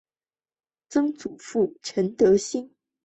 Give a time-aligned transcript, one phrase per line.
[0.89, 2.73] 曾祖父陈德兴。